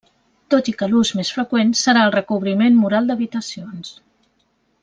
Tot 0.53 0.69
i 0.71 0.73
que 0.79 0.87
l'ús 0.93 1.11
més 1.19 1.29
freqüent 1.35 1.75
serà 1.83 2.07
el 2.09 2.15
recobriment 2.17 2.83
mural 2.87 3.11
d'habitacions. 3.11 3.97